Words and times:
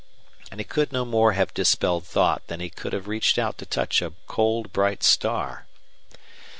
And 0.49 0.59
he 0.59 0.63
could 0.63 0.91
no 0.91 1.05
more 1.05 1.33
have 1.33 1.53
dispelled 1.53 2.07
thought 2.07 2.47
than 2.47 2.59
he 2.59 2.71
could 2.71 2.91
have 2.91 3.07
reached 3.07 3.37
out 3.37 3.59
to 3.59 3.67
touch 3.67 4.01
a 4.01 4.13
cold, 4.25 4.73
bright 4.73 5.03
star. 5.03 5.67